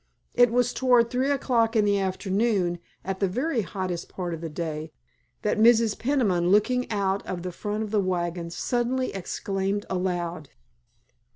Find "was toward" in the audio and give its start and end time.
0.49-1.11